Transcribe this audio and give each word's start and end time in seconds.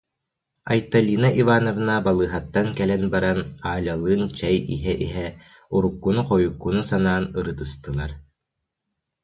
Айталина 0.75 1.29
Ивановна 1.41 1.95
балыыһаттан 2.07 2.67
кэлэн 2.77 3.03
баран 3.13 3.39
Алялыын 3.73 4.23
чэй 4.39 4.55
иһэ-иһэ, 4.75 5.27
уруккуну-хойуккуну 5.75 6.81
санаан, 6.89 7.23
ырытыстылар 7.39 8.11